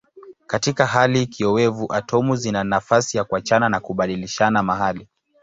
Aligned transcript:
Katika 0.47 0.85
hali 0.85 1.27
kiowevu 1.27 1.93
atomu 1.93 2.35
zina 2.35 2.63
nafasi 2.63 3.17
ya 3.17 3.23
kuachana 3.23 3.69
na 3.69 3.79
kubadilishana 3.79 4.63
mahali. 4.63 5.07